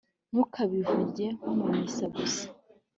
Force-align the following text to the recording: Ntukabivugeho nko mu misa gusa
Ntukabivugeho 0.31 1.31
nko 1.53 1.53
mu 1.59 1.65
misa 1.73 2.05
gusa 2.15 2.45